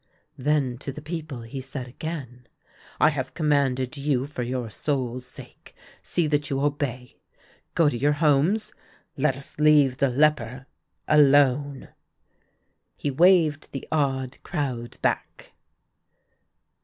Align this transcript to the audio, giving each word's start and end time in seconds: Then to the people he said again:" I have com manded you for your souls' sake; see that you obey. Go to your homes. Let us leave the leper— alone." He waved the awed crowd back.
Then 0.39 0.79
to 0.79 0.91
the 0.91 0.99
people 0.99 1.41
he 1.43 1.61
said 1.61 1.87
again:" 1.87 2.47
I 2.99 3.09
have 3.11 3.35
com 3.35 3.51
manded 3.51 3.95
you 3.97 4.25
for 4.25 4.41
your 4.41 4.67
souls' 4.71 5.27
sake; 5.27 5.75
see 6.01 6.25
that 6.25 6.49
you 6.49 6.59
obey. 6.59 7.17
Go 7.75 7.87
to 7.87 7.95
your 7.95 8.13
homes. 8.13 8.73
Let 9.15 9.37
us 9.37 9.59
leave 9.59 9.97
the 9.97 10.09
leper— 10.09 10.65
alone." 11.07 11.89
He 12.97 13.11
waved 13.11 13.73
the 13.73 13.87
awed 13.91 14.39
crowd 14.41 14.97
back. 15.03 15.53